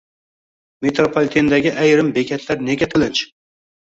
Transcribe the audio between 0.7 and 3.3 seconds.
Metropolitendagi ayrim bekatlar nega tiqilinch?